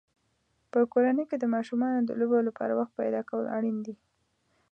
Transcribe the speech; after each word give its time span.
په 0.71 0.79
کورنۍ 0.91 1.23
کې 1.29 1.37
د 1.39 1.45
ماشومانو 1.55 1.99
د 2.05 2.11
لوبو 2.19 2.39
لپاره 2.47 2.73
وخت 2.79 2.93
پیدا 3.01 3.21
کول 3.29 3.45
اړین 3.57 3.77
دي. 3.85 3.95